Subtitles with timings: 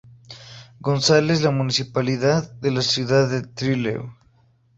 [0.79, 4.11] González la Municipalidad de la Ciudad de Trelew.